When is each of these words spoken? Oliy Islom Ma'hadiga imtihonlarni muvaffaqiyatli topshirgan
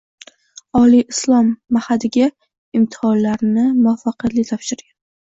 Oliy 0.77 1.01
Islom 1.01 1.51
Ma'hadiga 1.77 2.29
imtihonlarni 2.79 3.65
muvaffaqiyatli 3.83 4.45
topshirgan 4.53 4.91